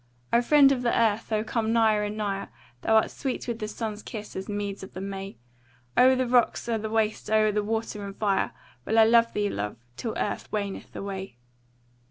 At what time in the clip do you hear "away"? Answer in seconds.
10.95-11.37